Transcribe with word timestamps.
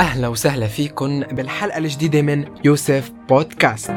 أهلا 0.00 0.28
وسهلا 0.28 0.66
فيكم 0.66 1.20
بالحلقة 1.20 1.78
الجديدة 1.78 2.22
من 2.22 2.44
يوسف 2.64 3.12
بودكاست. 3.28 3.90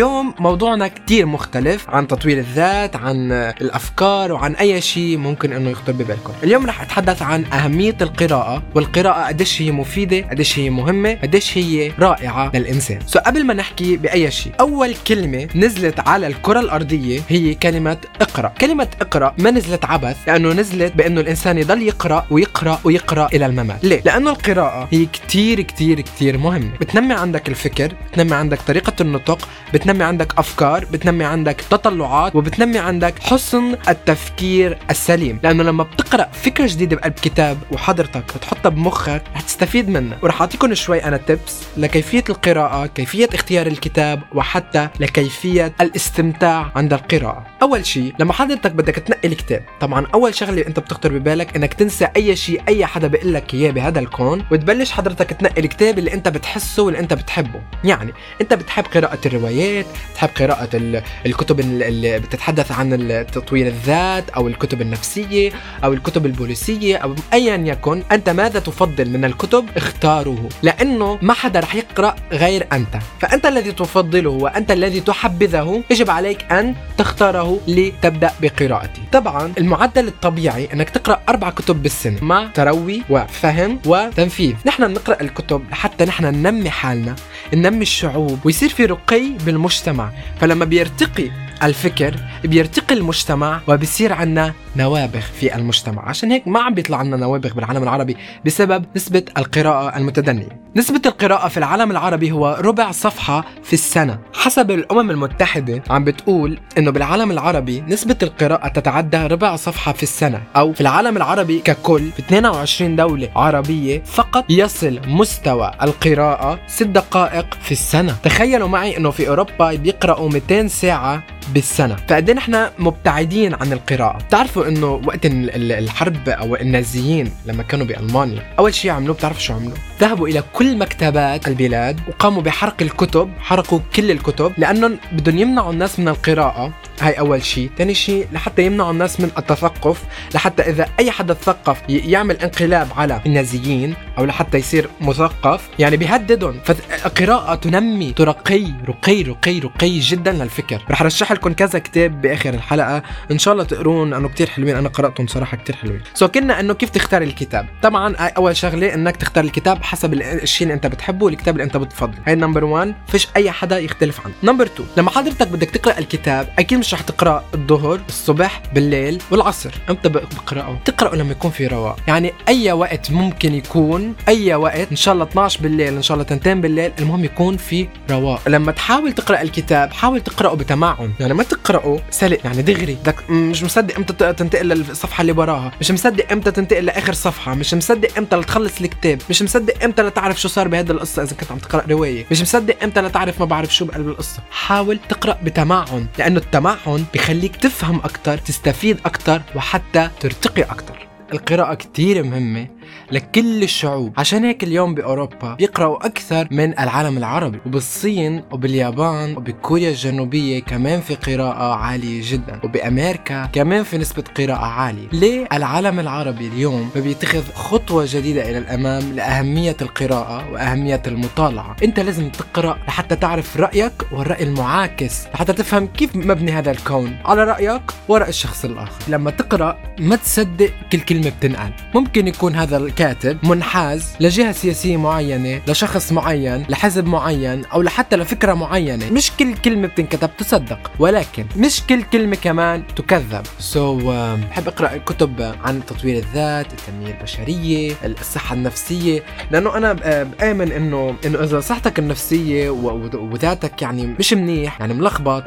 اليوم 0.00 0.34
موضوعنا 0.38 0.88
كتير 0.88 1.26
مختلف 1.26 1.90
عن 1.90 2.08
تطوير 2.08 2.38
الذات 2.38 2.96
عن 2.96 3.32
الأفكار 3.32 4.32
وعن 4.32 4.54
أي 4.54 4.80
شيء 4.80 5.16
ممكن 5.16 5.52
أنه 5.52 5.70
يخطر 5.70 5.92
ببالكم. 5.92 6.32
اليوم 6.42 6.66
رح 6.66 6.82
أتحدث 6.82 7.22
عن 7.22 7.44
أهمية 7.44 7.96
القراءة 8.00 8.62
والقراءة 8.74 9.26
قديش 9.26 9.62
هي 9.62 9.70
مفيدة 9.70 10.28
قديش 10.30 10.58
هي 10.58 10.70
مهمة 10.70 11.18
قديش 11.22 11.58
هي 11.58 11.92
رائعة 11.98 12.50
للإنسان. 12.54 12.98
سو 13.06 13.18
قبل 13.18 13.44
ما 13.46 13.54
نحكي 13.54 13.96
بأي 13.96 14.30
شيء 14.30 14.52
أول 14.60 14.94
كلمة 15.08 15.48
نزلت 15.54 16.00
على 16.08 16.26
الكرة 16.26 16.60
الأرضية 16.60 17.20
هي 17.28 17.54
كلمة 17.54 17.98
اقرأ. 18.20 18.52
كلمة 18.60 18.88
اقرأ 19.00 19.34
ما 19.38 19.50
نزلت 19.50 19.84
عبث 19.84 20.16
لأنه 20.26 20.52
نزلت 20.52 20.92
بأنه 20.96 21.20
الإنسان 21.20 21.58
يضل 21.58 21.82
يقرأ 21.82 22.26
ويقرأ 22.30 22.80
ويقرأ 22.84 23.28
إلى 23.32 23.46
الممات. 23.46 23.84
ليه؟ 23.84 24.02
لأنه 24.04 24.30
القراءة 24.30 24.88
هي 24.92 25.06
كتير 25.06 25.60
كتير 25.60 26.00
كتير 26.00 26.38
مهمة. 26.38 26.70
بتنمي 26.80 27.14
عندك 27.14 27.48
الفكر 27.48 27.92
بتنمي 28.12 28.34
عندك 28.34 28.60
طريقة 28.62 28.92
النطق 29.00 29.48
بتنمي 29.74 29.89
عندك 29.90 30.38
أفكار 30.38 30.84
بتنمي 30.84 31.24
عندك 31.24 31.60
تطلعات 31.70 32.36
وبتنمي 32.36 32.78
عندك 32.78 33.18
حسن 33.22 33.76
التفكير 33.88 34.78
السليم. 34.90 35.40
لأنه 35.42 35.62
لما 35.62 35.82
بتقرأ 35.84 36.28
فكرة 36.32 36.66
جديدة 36.66 36.96
بقلب 36.96 37.12
كتاب 37.12 37.58
وحضرتك 37.72 38.24
بتحطها 38.36 38.68
بمخك 38.68 39.22
رح 39.34 39.40
تستفيد 39.40 39.88
منها. 39.88 40.18
ورح 40.22 40.40
اعطيكم 40.40 40.74
شوي 40.74 41.04
أنا 41.04 41.16
تيبس 41.16 41.62
لكيفية 41.76 42.24
القراءة 42.30 42.86
كيفية 42.86 43.28
اختيار 43.34 43.66
الكتاب 43.66 44.22
وحتى 44.34 44.88
لكيفية 45.00 45.72
الاستمتاع 45.80 46.72
عند 46.76 46.92
القراءة. 46.92 47.46
أول 47.62 47.86
شيء 47.86 48.14
لما 48.18 48.32
حضرتك 48.32 48.72
بدك 48.72 48.94
تنقي 48.94 49.28
الكتاب 49.28 49.62
طبعا 49.80 50.06
أول 50.14 50.34
شغلة 50.34 50.66
أنت 50.66 50.80
بتخطر 50.80 51.12
ببالك 51.18 51.56
إنك 51.56 51.74
تنسى 51.74 52.08
أي 52.16 52.36
شيء 52.36 52.62
أي 52.68 52.86
حدا 52.86 53.06
بيقول 53.06 53.34
لك 53.34 53.54
إياه 53.54 53.70
بهذا 53.70 53.98
الكون 53.98 54.44
وتبلش 54.50 54.90
حضرتك 54.90 55.30
تنقي 55.30 55.60
الكتاب 55.60 55.98
اللي 55.98 56.14
أنت 56.14 56.28
بتحسه 56.28 56.82
واللي 56.82 57.00
أنت 57.00 57.14
بتحبه. 57.14 57.60
يعني 57.84 58.12
أنت 58.40 58.54
بتحب 58.54 58.84
قراءة 58.84 59.18
الروايات 59.26 59.69
تحب 60.14 60.28
قراءة 60.38 61.02
الكتب 61.26 61.60
اللي 61.60 62.18
بتتحدث 62.18 62.72
عن 62.72 63.26
تطوير 63.32 63.66
الذات 63.66 64.30
أو 64.30 64.48
الكتب 64.48 64.82
النفسية 64.82 65.52
أو 65.84 65.92
الكتب 65.92 66.26
البوليسية 66.26 66.96
أو 66.96 67.14
أيا 67.32 67.56
يكن 67.56 68.02
أنت 68.12 68.28
ماذا 68.28 68.58
تفضل 68.60 69.10
من 69.10 69.24
الكتب؟ 69.24 69.64
اختاره 69.76 70.48
لأنه 70.62 71.18
ما 71.22 71.32
حدا 71.34 71.60
رح 71.60 71.74
يقرأ 71.74 72.16
غير 72.32 72.66
أنت. 72.72 72.98
فأنت 73.20 73.46
الذي 73.46 73.72
تفضله 73.72 74.30
وأنت 74.30 74.70
الذي 74.70 75.00
تحبذه 75.00 75.82
يجب 75.90 76.10
عليك 76.10 76.52
أن 76.52 76.74
تختاره 76.98 77.60
لتبدأ 77.68 78.30
بقراءته 78.42 79.02
طبعا 79.12 79.52
المعدل 79.58 80.08
الطبيعي 80.08 80.68
أنك 80.72 80.90
تقرأ 80.90 81.20
أربع 81.28 81.50
كتب 81.50 81.82
بالسنة 81.82 82.24
مع 82.24 82.46
تروي 82.54 83.02
وفهم 83.10 83.80
وتنفيذ. 83.86 84.54
نحن 84.66 84.82
نقرأ 84.92 85.20
الكتب 85.20 85.64
حتى 85.72 86.04
نحن 86.04 86.24
ننمي 86.24 86.70
حالنا. 86.70 87.16
ننمي 87.54 87.82
الشعوب 87.82 88.38
ويصير 88.44 88.68
في 88.68 88.84
رقي 88.86 89.22
بالمجتمع. 89.46 90.10
فلما 90.40 90.64
بيرتقي 90.64 91.30
الفكر 91.62 92.14
بيرتقي 92.44 92.94
المجتمع 92.94 93.60
وبصير 93.68 94.12
عنا 94.12 94.54
نوابغ 94.76 95.20
في 95.20 95.54
المجتمع. 95.56 96.08
عشان 96.08 96.30
هيك 96.30 96.48
ما 96.48 96.60
عم 96.60 96.74
بيطلع 96.74 96.98
عنا 96.98 97.16
نوابغ 97.16 97.52
بالعالم 97.54 97.82
العربي 97.82 98.16
بسبب 98.46 98.84
نسبة 98.96 99.22
القراءة 99.38 99.96
المتدنية. 99.96 100.60
نسبة 100.76 101.00
القراءة 101.06 101.48
في 101.48 101.56
العالم 101.56 101.90
العربي 101.90 102.32
هو 102.32 102.58
ربع 102.60 102.90
صفحة 102.90 103.44
في 103.62 103.72
السنة. 103.72 104.18
حسب 104.34 104.70
الأمم 104.70 105.10
المتحدة 105.10 105.82
عم 105.90 106.04
بتقول 106.04 106.58
إنه 106.78 106.90
بالعالم 106.90 107.30
العربي 107.30 107.80
نسبة 107.80 108.16
القراءة 108.22 108.68
تتعدى 108.68 109.16
ربع 109.16 109.56
صفحة 109.56 109.92
في 109.92 110.02
السنة 110.02 110.42
أو 110.56 110.72
في 110.72 110.80
العالم 110.80 111.16
العربي 111.16 111.58
ككل 111.58 112.10
في 112.10 112.18
22 112.18 112.96
دولة 112.96 113.28
عربية 113.36 114.02
فقط 114.04 114.44
يصل 114.50 115.00
مستوى 115.06 115.70
القراءة 115.82 116.58
6 116.66 116.84
دقائق 116.86 117.54
في 117.62 117.72
السنة. 117.72 118.16
تخيلوا 118.22 118.68
معي 118.68 118.96
إنه 118.96 119.10
في 119.10 119.28
أوروبا 119.28 119.74
بيقرأوا 119.74 120.28
200 120.30 120.68
ساعة 120.68 121.22
بالسنة. 121.54 121.96
فقد 122.08 122.30
نحن 122.30 122.66
مبتعدين 122.78 123.54
عن 123.54 123.72
القراءة؟ 123.72 124.18
بتعرفوا 124.18 124.59
إنه 124.68 125.00
وقت 125.06 125.20
الحرب 125.24 126.28
أو 126.28 126.56
النازيين 126.56 127.30
لما 127.46 127.62
كانوا 127.62 127.86
بألمانيا 127.86 128.42
أول 128.58 128.74
شيء 128.74 128.90
عملوه 128.90 129.14
بتعرفوا 129.14 129.40
شو 129.40 129.54
عملوا 129.54 129.72
ذهبوا 130.00 130.28
إلى 130.28 130.42
كل 130.52 130.78
مكتبات 130.78 131.48
البلاد 131.48 132.00
وقاموا 132.08 132.42
بحرق 132.42 132.74
الكتب 132.82 133.30
حرقوا 133.38 133.80
كل 133.94 134.10
الكتب 134.10 134.52
لأنهم 134.58 134.98
بدهم 135.12 135.38
يمنعوا 135.38 135.72
الناس 135.72 135.98
من 135.98 136.08
القراءة. 136.08 136.72
هاي 137.02 137.12
أول 137.12 137.44
شيء 137.44 137.70
ثاني 137.78 137.94
شيء 137.94 138.26
لحتى 138.32 138.66
يمنعوا 138.66 138.90
الناس 138.90 139.20
من 139.20 139.30
التثقف 139.38 140.02
لحتى 140.34 140.62
إذا 140.62 140.88
أي 140.98 141.10
حدا 141.10 141.34
تثقف 141.34 141.82
يعمل 141.88 142.36
انقلاب 142.36 142.88
على 142.96 143.20
النازيين 143.26 143.94
أو 144.18 144.24
لحتى 144.24 144.58
يصير 144.58 144.88
مثقف 145.00 145.68
يعني 145.78 145.96
بيهددهم. 145.96 146.60
فالقراءة 146.64 147.54
تنمي 147.54 148.12
ترقي 148.12 148.64
رقي 148.88 149.22
رقي 149.22 149.58
رقي 149.58 149.98
جدا 149.98 150.32
للفكر. 150.32 150.82
رح 150.90 151.02
رشح 151.02 151.32
لكم 151.32 151.52
كذا 151.52 151.78
كتاب 151.78 152.20
بآخر 152.20 152.54
الحلقة. 152.54 153.02
إن 153.30 153.38
شاء 153.38 153.52
الله 153.54 153.64
تقرون 153.64 154.10
لأنه 154.10 154.28
كتير 154.28 154.50
حلوين. 154.50 154.76
أنا 154.76 154.88
قرأتهم 154.88 155.26
صراحة 155.26 155.56
كتير 155.56 155.76
حلوين. 155.76 156.00
so 156.14 156.28
كنا 156.28 156.60
إنه 156.60 156.74
كيف 156.74 156.90
تختار 156.90 157.22
الكتاب. 157.22 157.66
طبعا 157.82 158.16
أول 158.16 158.56
شغلة 158.56 158.94
إنك 158.94 159.16
تختار 159.16 159.44
الكتاب 159.44 159.82
حسب 159.82 160.14
الشيء 160.14 160.64
اللي 160.64 160.74
أنت 160.74 160.86
بتحبه 160.86 161.26
والكتاب 161.26 161.54
اللي 161.54 161.64
أنت 161.64 161.76
بتفضله. 161.76 162.18
هاي 162.26 162.34
number 162.34 162.64
1 162.64 162.94
فيش 163.08 163.28
أي 163.36 163.50
حدا 163.50 163.78
يختلف 163.78 164.20
عنه. 164.20 164.34
number 164.42 164.64
2 164.64 164.88
لما 164.96 165.10
حضرتك 165.10 165.48
بدك 165.48 165.70
تقرأ 165.70 165.98
الكتاب 165.98 166.48
أكيد 166.58 166.78
مش 166.78 166.89
رح 166.94 167.00
تقرأ 167.00 167.44
الظهر 167.54 168.00
الصبح 168.08 168.62
بالليل 168.74 169.22
والعصر. 169.30 169.70
إمتى 169.90 170.08
بقرأه. 170.08 170.78
تقرأه 170.84 171.16
لما 171.16 171.30
يكون 171.30 171.50
في 171.50 171.66
رواق. 171.66 171.96
يعني 172.08 172.32
أي 172.48 172.72
وقت 172.72 173.10
ممكن 173.10 173.54
يكون 173.54 174.14
أي 174.28 174.54
وقت 174.54 174.90
إن 174.90 174.96
شاء 174.96 175.14
الله 175.14 175.24
12 175.24 175.60
بالليل 175.60 175.94
إن 175.94 176.02
شاء 176.02 176.14
الله 176.14 176.24
تنتين 176.24 176.60
بالليل 176.60 176.92
المهم 176.98 177.24
يكون 177.24 177.56
في 177.56 177.88
رواق. 178.10 178.48
لما 178.48 178.72
تحاول 178.72 179.12
تقرأ 179.12 179.42
الكتاب 179.42 179.92
حاول 179.92 180.20
تقرأه 180.20 180.54
بتمعن 180.54 181.12
يعني 181.20 181.34
ما 181.34 181.42
تقرأه 181.42 182.00
سلق 182.10 182.38
يعني 182.44 182.62
دغري. 182.62 182.94
بدك 182.94 183.30
مش 183.30 183.64
مصدق 183.64 183.96
إمتى 183.96 184.32
تنتقل 184.32 184.66
للصفحة 184.66 185.22
اللي 185.22 185.32
وراها. 185.32 185.72
مش 185.80 185.90
مصدق 185.90 186.32
إمتى 186.32 186.50
تنتقل 186.50 186.84
لآخر 186.84 187.12
صفحة. 187.12 187.54
مش 187.54 187.74
مصدق 187.74 188.18
إمتى 188.18 188.36
لتخلص 188.36 188.80
الكتاب. 188.80 189.22
مش 189.30 189.42
مصدق 189.42 189.84
إمتى 189.84 190.02
لتعرف 190.02 190.40
شو 190.40 190.48
صار 190.48 190.68
بهذه 190.68 190.90
القصة 190.90 191.22
إذا 191.22 191.36
كنت 191.36 191.52
عم 191.52 191.58
تقرأ 191.58 191.84
رواية. 191.90 192.26
مش 192.30 192.42
مصدق 192.42 192.76
إمتى 192.82 193.00
لتعرف 193.00 193.40
ما 193.40 193.46
بعرف 193.46 193.74
شو 193.74 193.84
بقلب 193.84 194.08
القصة. 194.08 194.38
حاول 194.50 194.98
تقرأ 195.08 195.38
بتمعن 195.42 196.06
لأنه 196.18 196.38
التمعن 196.38 196.76
بخليك 197.14 197.56
تفهم 197.56 197.96
أكثر 197.96 198.38
تستفيد 198.38 198.98
أكثر 199.04 199.42
وحتى 199.56 200.10
ترتقي 200.20 200.62
أكثر 200.62 201.09
القراءة 201.32 201.74
كتير 201.74 202.22
مهمة 202.22 202.66
لكل 203.12 203.62
الشعوب. 203.62 204.12
عشان 204.18 204.44
هيك 204.44 204.64
اليوم 204.64 204.94
بأوروبا 204.94 205.54
بيقرأوا 205.54 206.06
أكثر 206.06 206.48
من 206.50 206.78
العالم 206.78 207.18
العربي 207.18 207.60
وبالصين 207.66 208.42
وباليابان 208.52 209.36
وبكوريا 209.36 209.90
الجنوبية 209.90 210.60
كمان 210.62 211.00
في 211.00 211.14
قراءة 211.14 211.74
عالية 211.74 212.22
جدا 212.32 212.60
وبأمريكا 212.64 213.46
كمان 213.46 213.82
في 213.82 213.98
نسبة 213.98 214.24
قراءة 214.36 214.64
عالية. 214.66 215.08
ليه 215.12 215.48
العالم 215.52 216.00
العربي 216.00 216.46
اليوم 216.48 216.90
بيتخذ 216.96 217.52
خطوة 217.54 218.06
جديدة 218.08 218.50
إلى 218.50 218.58
الأمام 218.58 219.12
لأهمية 219.12 219.76
القراءة 219.82 220.50
وأهمية 220.52 221.02
المطالعة؟ 221.06 221.76
أنت 221.82 222.00
لازم 222.00 222.28
تقرأ 222.28 222.78
لحتى 222.88 223.16
تعرف 223.16 223.56
رأيك 223.56 223.92
والرأي 224.12 224.44
المعاكس 224.44 225.26
لحتى 225.34 225.52
تفهم 225.52 225.86
كيف 225.86 226.16
مبني 226.16 226.52
هذا 226.52 226.70
الكون 226.70 227.16
على 227.24 227.44
رأيك 227.44 227.82
ورأي 228.08 228.28
الشخص 228.28 228.64
الآخر. 228.64 229.02
لما 229.08 229.30
تقرأ 229.30 229.78
ما 229.98 230.16
تصدق 230.16 230.70
كل 230.92 231.00
كلمة 231.00 231.19
بتنقال 231.28 231.72
ممكن 231.94 232.28
يكون 232.28 232.54
هذا 232.54 232.76
الكاتب 232.76 233.38
منحاز 233.46 234.16
لجهة 234.20 234.52
سياسية 234.52 234.96
معينة 234.96 235.60
لشخص 235.68 236.12
معين 236.12 236.64
لحزب 236.68 237.06
معين 237.06 237.64
أو 237.64 237.82
لحتى 237.82 238.16
لفكرة 238.16 238.54
معينة. 238.54 239.10
مش 239.12 239.32
كل 239.38 239.54
كلمة 239.54 239.88
بتنكتب 239.88 240.30
تصدق 240.38 240.90
ولكن 240.98 241.46
مش 241.56 241.82
كل 241.88 242.02
كلمة 242.02 242.36
كمان 242.36 242.82
تكذب. 242.96 243.42
سو 243.58 244.00
so, 244.00 244.02
uh, 244.02 244.06
بحب 244.50 244.68
أقرأ 244.68 244.96
كتب 244.96 245.54
عن 245.64 245.86
تطوير 245.86 246.16
الذات 246.16 246.66
التنمية 246.72 247.14
البشرية 247.18 247.94
الصحة 248.04 248.54
النفسية. 248.54 249.22
لأنه 249.50 249.76
أنا 249.76 249.92
بآمن 250.22 250.72
إنه 250.72 251.14
إنه 251.26 251.44
إذا 251.44 251.60
صحتك 251.60 251.98
النفسية 251.98 252.70
وذاتك 253.14 253.82
يعني 253.82 254.06
مش 254.18 254.32
منيح 254.32 254.80
يعني 254.80 254.94
ملخبط 254.94 255.44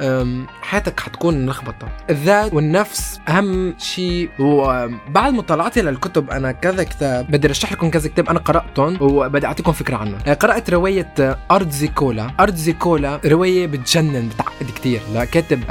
حياتك 0.61 0.99
حتكون 0.99 1.45
ملخبطة. 1.45 1.87
الذات 2.09 2.53
والنفس 2.53 3.19
أهم 3.29 3.75
شيء. 3.79 4.29
وبعد 4.39 5.33
مطالعتي 5.63 5.81
للكتب 5.81 6.29
أنا 6.31 6.51
كذا 6.51 6.83
كتاب. 6.83 7.31
بدي 7.31 7.47
رشح 7.47 7.71
لكم 7.71 7.89
كذا 7.89 8.09
كتاب 8.09 8.29
أنا 8.29 8.39
قرأتهم 8.39 8.97
وبدي 9.01 9.47
أعطيكم 9.47 9.71
فكرة 9.71 9.97
عنهم 9.97 10.17
آه، 10.27 10.33
قرأت 10.33 10.69
رواية 10.69 11.13
آه، 11.19 11.37
أرض 11.51 11.69
زيكولا. 11.69 12.31
أرض 12.39 12.55
زيكولا 12.55 13.19
رواية 13.25 13.67
بتجنن 13.67 14.29
بتعقد 14.29 14.65
كتير. 14.75 15.01
لكاتب 15.15 15.63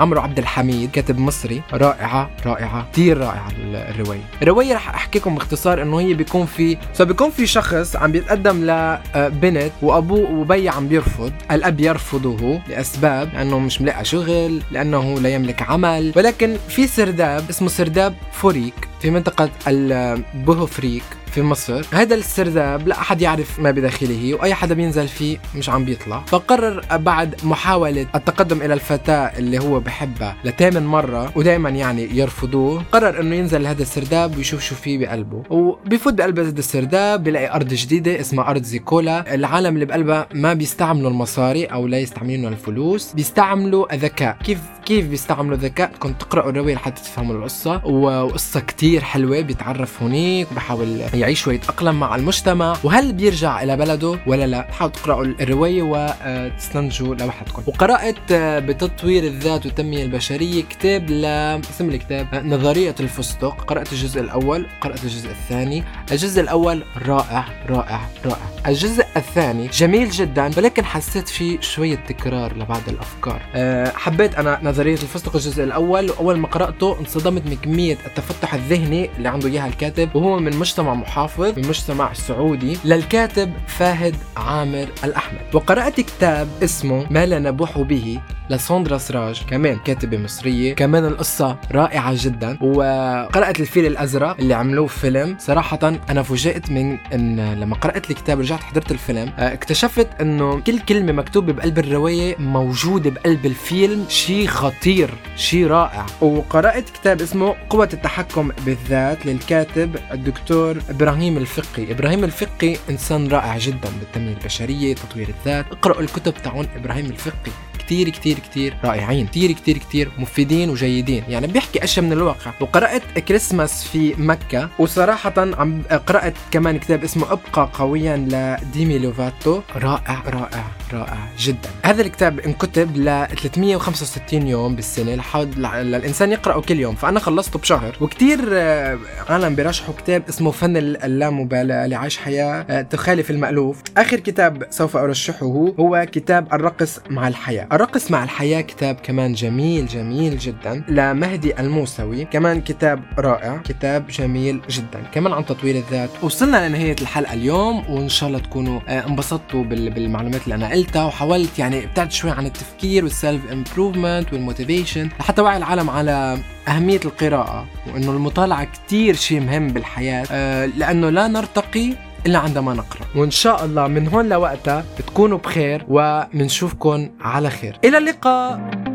عمرو 0.00 0.20
عبد 0.20 0.38
الحميد 0.38 0.90
كاتب 0.90 1.18
مصري. 1.18 1.62
رائعة 1.72 2.30
رائعة 2.46 2.86
كثير 2.92 3.18
رائعة 3.18 3.48
الرواية. 3.58 4.20
الروايه 4.42 4.74
رح 4.74 4.94
احكي 4.94 5.18
لكم 5.18 5.34
باختصار 5.34 5.82
إنه 5.82 6.00
هي 6.00 6.14
بيكون 6.14 6.46
في 6.46 6.76
so 6.92 7.04
بيكون 7.04 7.30
في 7.30 7.46
شخص 7.46 7.96
عم 7.96 8.12
بيتقدم 8.12 8.64
لبنت 8.64 9.72
وابوه 9.82 10.30
وبي 10.30 10.68
عم 10.68 10.88
بيرفض. 10.88 11.32
الأب 11.50 11.80
يرفضه 11.80 12.60
لأسباب 12.68 13.28
لأنه 13.34 13.58
مش 13.58 13.80
ملاقي 13.80 14.04
شغل 14.04 14.62
لأنه 14.70 15.14
لا 15.20 15.28
يملك 15.28 15.62
عمل. 15.62 16.12
ولكن 16.16 16.56
في 16.68 16.86
سرداب 16.86 17.44
اسمه 17.50 17.68
سرداب 17.68 18.14
فوريك. 18.32 18.87
في 19.00 19.10
منطقة 19.10 19.50
البوهوفريك 19.68 21.02
في 21.32 21.42
مصر. 21.42 21.86
هذا 21.92 22.14
السرداب 22.14 22.88
لا 22.88 23.00
أحد 23.00 23.22
يعرف 23.22 23.60
ما 23.60 23.70
بداخله 23.70 24.34
وأي 24.34 24.54
حدا 24.54 24.74
بينزل 24.74 25.08
فيه 25.08 25.38
مش 25.54 25.70
عم 25.70 25.84
بيطلع. 25.84 26.22
فقرر 26.26 26.84
بعد 26.92 27.34
محاولة 27.44 28.06
التقدم 28.14 28.62
إلى 28.62 28.74
الفتاة 28.74 29.38
اللي 29.38 29.58
هو 29.58 29.80
بحبها 29.80 30.36
لثامن 30.44 30.86
مرة 30.86 31.32
ودائما 31.36 31.70
يعني 31.70 32.18
يرفضوه 32.18 32.82
قرر 32.92 33.20
إنه 33.20 33.34
ينزل 33.34 33.62
لهذا 33.62 33.82
السرداب 33.82 34.36
ويشوف 34.36 34.62
شو 34.62 34.74
فيه 34.74 34.98
بقلبه. 34.98 35.42
وبيفوت 35.50 36.14
بقلب 36.14 36.38
هذا 36.38 36.58
السرداب 36.58 37.24
بيلاقي 37.24 37.54
أرض 37.54 37.68
جديدة 37.68 38.20
اسمها 38.20 38.50
أرض 38.50 38.62
زيكولا. 38.62 39.34
العالم 39.34 39.74
اللي 39.74 39.84
بقلبها 39.84 40.28
ما 40.34 40.52
بيستعملوا 40.52 41.10
المصاري 41.10 41.64
أو 41.64 41.86
لا 41.86 41.98
يستعملون 41.98 42.52
الفلوس 42.52 43.12
بيستعملوا 43.12 43.94
الذكاء. 43.94 44.36
كيف 44.44 44.58
كيف 44.88 45.06
بيستعملوا 45.06 45.56
الذكاء؟ 45.56 45.90
كنت 45.98 46.20
تقرأوا 46.20 46.50
الرواية 46.50 46.74
لحتى 46.74 47.02
تفهموا 47.02 47.34
القصة. 47.34 47.86
وقصة 47.86 48.60
كتير 48.60 49.00
حلوة 49.04 49.40
بيتعرف 49.40 50.02
هنيك 50.02 50.52
وبحاول 50.52 51.00
يعيش 51.14 51.46
ويتأقلم 51.48 52.00
مع 52.00 52.16
المجتمع. 52.16 52.76
وهل 52.84 53.12
بيرجع 53.12 53.62
إلى 53.62 53.76
بلده 53.76 54.18
ولا 54.26 54.46
لا؟ 54.46 54.68
حاولوا 54.72 54.96
تقرأوا 54.96 55.24
الرواية 55.24 55.82
وتستنتجوا 55.82 57.14
لوحدكم. 57.14 57.62
وقرأت 57.66 58.32
بتطوير 58.32 59.24
الذات 59.24 59.66
والتنمية 59.66 60.02
البشرية 60.02 60.62
كتاب 60.62 61.10
ل 61.10 61.24
اسم 61.24 61.88
الكتاب؟ 61.88 62.46
نظرية 62.46 62.94
الفستق. 63.00 63.64
قرأت 63.64 63.92
الجزء 63.92 64.20
الأول 64.20 64.66
قرأت 64.80 65.04
الجزء 65.04 65.30
الثاني. 65.30 65.84
الجزء 66.10 66.40
الأول 66.40 66.82
رائع 67.06 67.44
رائع 67.70 68.00
رائع. 68.26 68.48
الجزء 68.66 69.04
الثاني 69.16 69.66
جميل 69.66 70.10
جدا 70.10 70.50
ولكن 70.56 70.84
حسيت 70.84 71.28
فيه 71.28 71.60
شوية 71.60 71.96
تكرار 71.96 72.56
لبعض 72.56 72.82
الأفكار. 72.88 73.42
أه 73.54 73.92
حبيت 73.96 74.34
أنا 74.34 74.58
نظرية 74.78 74.92
الفستق 74.92 75.36
الجزء 75.36 75.64
الأول. 75.64 76.10
وأول 76.10 76.38
ما 76.38 76.48
قرأته 76.48 77.00
انصدمت 77.00 77.46
من 77.46 77.56
كمية 77.56 77.98
التفتح 78.06 78.54
الذهني 78.54 79.10
اللي 79.16 79.28
عنده 79.28 79.48
إياها 79.48 79.66
الكاتب 79.66 80.16
وهو 80.16 80.38
من 80.38 80.56
مجتمع 80.56 80.94
محافظ 80.94 81.58
من 81.58 81.68
مجتمع 81.68 82.12
سعودي 82.12 82.78
للكاتب 82.84 83.52
فاهد 83.66 84.16
عامر 84.36 84.88
الأحمد. 85.04 85.40
وقرأت 85.54 86.00
كتاب 86.00 86.48
اسمه 86.62 87.06
ما 87.10 87.26
لا 87.26 87.38
نبوح 87.38 87.78
به 87.78 88.20
لساندرا 88.50 88.98
سراج 88.98 89.42
كمان 89.50 89.78
كاتبة 89.84 90.18
مصرية 90.18 90.74
كمان 90.74 91.04
القصة 91.06 91.56
رائعة 91.72 92.14
جدا. 92.16 92.58
وقرأت 92.62 93.60
الفيل 93.60 93.86
الأزرق 93.86 94.36
اللي 94.40 94.54
عملوه 94.54 94.86
فيلم. 94.86 95.36
صراحة 95.38 95.78
أنا 96.10 96.22
فوجئت 96.22 96.70
من 96.70 96.98
أن 97.12 97.54
لما 97.60 97.76
قرأت 97.76 98.10
الكتاب 98.10 98.40
رجعت 98.40 98.60
حضرت 98.60 98.90
الفيلم 98.90 99.32
آه، 99.38 99.52
اكتشفت 99.52 100.08
أنه 100.20 100.60
كل 100.60 100.78
كلمة 100.78 101.12
مكتوبة 101.12 101.52
بقلب 101.52 101.78
الرواية 101.78 102.36
موجودة 102.38 103.10
بقلب 103.10 103.46
الفيلم 103.46 104.04
شيء 104.08 104.46
خطير 104.68 105.10
شيء 105.36 105.66
رائع. 105.66 106.06
وقرأت 106.20 106.90
كتاب 106.90 107.20
اسمه 107.20 107.54
قوة 107.70 107.88
التحكم 107.92 108.50
بالذات 108.66 109.26
للكاتب 109.26 109.96
الدكتور 110.12 110.82
إبراهيم 110.90 111.36
الفقي. 111.36 111.92
إبراهيم 111.92 112.24
الفقي 112.24 112.76
إنسان 112.90 113.28
رائع 113.28 113.58
جدا 113.58 113.88
بالتنمية 114.00 114.32
البشرية 114.32 114.94
تطوير 114.94 115.28
الذات. 115.28 115.66
اقرأوا 115.72 116.00
الكتب 116.00 116.34
تاعون 116.44 116.66
إبراهيم 116.76 117.06
الفقي. 117.06 117.52
كتير 117.78 118.08
كتير 118.08 118.38
كتير 118.38 118.76
رائعين. 118.84 119.26
كتير 119.26 119.52
كتير 119.52 119.78
كتير 119.78 120.10
مفيدين 120.18 120.70
وجيدين. 120.70 121.24
يعني 121.28 121.46
بيحكي 121.46 121.84
أشياء 121.84 122.06
من 122.06 122.12
الواقع. 122.12 122.52
وقرأت 122.60 123.18
كريسماس 123.18 123.84
في 123.84 124.14
مكة. 124.18 124.68
وصراحة 124.78 125.34
عم 125.36 125.82
قرأت 126.06 126.34
كمان 126.50 126.78
كتاب 126.78 127.04
اسمه 127.04 127.32
أبقى 127.32 127.70
قويا 127.74 128.16
لديمي 128.16 128.98
لوفاتو. 128.98 129.60
رائع 129.76 130.22
رائع. 130.26 130.64
رائع 130.94 131.16
جدا. 131.38 131.68
هذا 131.84 132.02
الكتاب 132.02 132.40
انكتب 132.40 132.96
ل 132.96 133.26
365 133.36 134.46
يوم 134.46 134.76
بالسنة 134.76 135.14
لحد 135.14 135.58
للإنسان 135.58 136.32
يقرأه 136.32 136.60
كل 136.60 136.80
يوم. 136.80 136.94
فأنا 136.94 137.20
خلصته 137.20 137.58
بشهر. 137.58 137.96
وكتير 138.00 138.38
آه، 138.52 138.98
عالم 139.28 139.54
بيرشحوا 139.54 139.94
كتاب 139.94 140.22
اسمه 140.28 140.50
فن 140.50 140.76
اللامبالاة 140.76 141.86
لعيش 141.86 142.18
حياة 142.18 142.66
آه، 142.70 142.82
تخالف 142.82 143.30
المألوف. 143.30 143.82
آخر 143.96 144.20
كتاب 144.20 144.66
سوف 144.70 144.96
أرشحه 144.96 145.46
هو 145.80 146.06
كتاب 146.12 146.52
الرقص 146.52 147.00
مع 147.10 147.28
الحياة. 147.28 147.66
الرقص 147.72 148.10
مع 148.10 148.24
الحياة 148.24 148.60
كتاب 148.60 148.94
كمان 149.02 149.32
جميل 149.32 149.86
جميل 149.86 150.38
جدا. 150.38 150.84
لمهدي 150.88 151.60
الموسوي 151.60 152.24
كمان 152.24 152.60
كتاب 152.60 153.00
رائع 153.18 153.56
كتاب 153.56 154.06
جميل 154.06 154.60
جدا. 154.70 155.02
كمان 155.12 155.32
عن 155.32 155.46
تطوير 155.46 155.76
الذات. 155.76 156.10
وصلنا 156.22 156.68
لنهاية 156.68 156.96
الحلقة 157.00 157.32
اليوم 157.34 157.84
وإن 157.90 158.08
شاء 158.08 158.28
الله 158.28 158.38
تكونوا 158.38 158.80
آه، 158.88 159.06
انبسطتوا 159.06 159.64
بالمعلومات 159.64 160.44
اللي 160.44 160.54
أنا 160.54 160.72
قلتها 160.78 161.04
وحاولت 161.04 161.58
يعني 161.58 161.84
ابتعد 161.84 162.12
شوي 162.12 162.30
عن 162.30 162.46
التفكير 162.46 163.04
وال 163.04 163.20
self 163.20 163.52
improvement 163.52 164.32
وال 164.32 164.45
motivation 164.45 165.08
لحتى 165.20 165.42
وعي 165.42 165.56
العالم 165.56 165.90
على 165.90 166.38
أهمية 166.68 167.00
القراءة 167.04 167.66
وإنه 167.94 168.10
المطالعة 168.10 168.64
كتير 168.64 169.14
شيء 169.14 169.40
مهم 169.40 169.68
بالحياة 169.68 170.24
آه 170.30 170.66
لأنه 170.66 171.10
لا 171.10 171.28
نرتقي 171.28 171.92
إلا 172.26 172.38
عندما 172.38 172.74
نقرأ. 172.74 173.06
وإن 173.16 173.30
شاء 173.30 173.64
الله 173.64 173.86
من 173.88 174.08
هون 174.08 174.28
لوقتها 174.28 174.84
بتكونوا 174.98 175.38
بخير 175.38 175.84
ومنشوفكم 175.88 177.08
على 177.20 177.50
خير. 177.50 177.78
إلى 177.84 177.98
اللقاء! 177.98 178.87